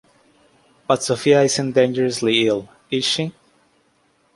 But 0.87 1.03
Sophia 1.03 1.43
isn't 1.43 1.73
dangerously 1.73 2.47
ill, 2.47 2.67
is 2.89 3.05
she? 3.05 3.33